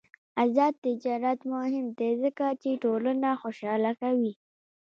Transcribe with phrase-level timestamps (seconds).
[0.43, 4.31] آزاد تجارت مهم دی ځکه چې ټولنه خوشحاله کوي.